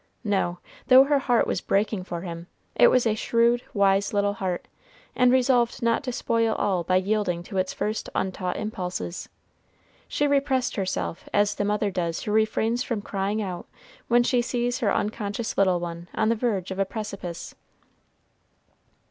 No, 0.23 0.57
though 0.87 1.03
her 1.03 1.19
heart 1.19 1.45
was 1.45 1.61
breaking 1.61 2.05
for 2.05 2.21
him, 2.21 2.47
it 2.73 2.87
was 2.87 3.05
a 3.05 3.13
shrewd, 3.13 3.61
wise 3.71 4.15
little 4.15 4.33
heart, 4.33 4.67
and 5.15 5.31
resolved 5.31 5.83
not 5.83 6.03
to 6.05 6.11
spoil 6.11 6.55
all 6.55 6.83
by 6.83 6.95
yielding 6.95 7.43
to 7.43 7.59
its 7.59 7.71
first 7.71 8.09
untaught 8.15 8.55
impulses. 8.57 9.29
She 10.07 10.25
repressed 10.25 10.75
herself 10.75 11.29
as 11.31 11.53
the 11.53 11.65
mother 11.65 11.91
does 11.91 12.23
who 12.23 12.31
refrains 12.31 12.81
from 12.81 13.03
crying 13.03 13.43
out 13.43 13.67
when 14.07 14.23
she 14.23 14.41
sees 14.41 14.79
her 14.79 14.91
unconscious 14.91 15.55
little 15.55 15.79
one 15.79 16.07
on 16.15 16.29
the 16.29 16.35
verge 16.35 16.71
of 16.71 16.79
a 16.79 16.85
precipice. 16.85 17.53